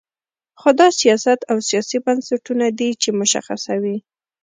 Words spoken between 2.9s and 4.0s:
چې مشخصوي.